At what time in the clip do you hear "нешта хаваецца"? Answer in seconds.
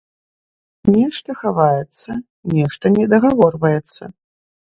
0.95-2.11